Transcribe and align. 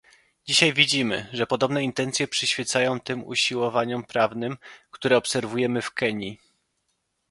Dzisiaj 0.45 0.73
widzimy, 0.73 1.27
że 1.33 1.47
podobne 1.47 1.83
intencje 1.83 2.27
przyświecają 2.27 2.99
tym 2.99 3.23
usiłowaniom 3.23 4.03
prawnym, 4.03 4.57
które 4.91 5.17
obserwujemy 5.17 5.81
w 5.81 5.91
Kenii 5.93 6.39